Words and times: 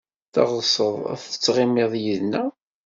Teɣsed 0.33 0.95
ad 1.11 1.19
tettɣimid 1.21 1.93
yid-neɣ? 2.03 2.49